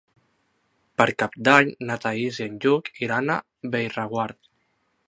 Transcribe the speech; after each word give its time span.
Per 1.01 1.07
Cap 1.23 1.37
d'Any 1.49 1.69
na 1.91 1.99
Thaís 2.07 2.41
i 2.43 2.47
en 2.49 2.57
Lluc 2.65 2.91
iran 3.11 3.35
a 3.37 3.41
Bellreguard. 3.77 4.43